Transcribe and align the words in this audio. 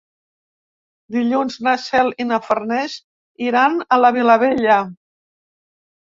Dilluns 1.17 1.57
na 1.67 1.73
Cel 1.83 2.07
i 2.23 2.25
na 2.29 2.39
Farners 2.47 2.95
iran 3.49 3.75
a 3.97 3.99
la 4.05 4.11
Vilavella. 4.15 4.79